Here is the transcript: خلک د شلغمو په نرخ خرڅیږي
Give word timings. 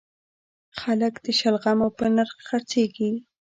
خلک 0.79 1.13
د 1.25 1.27
شلغمو 1.39 1.87
په 1.97 2.05
نرخ 2.15 2.35
خرڅیږي 2.47 3.11